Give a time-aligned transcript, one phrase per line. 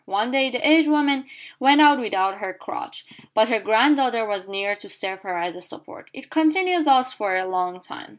[0.05, 1.27] One day the aged woman
[1.59, 3.05] went out without her crutch,
[3.35, 6.09] but her granddaughter was near to serve her as a support.
[6.11, 8.09] It continued thus for a long time.